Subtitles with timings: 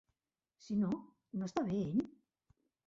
[0.67, 0.89] Si no,
[1.41, 2.05] no està bé ell?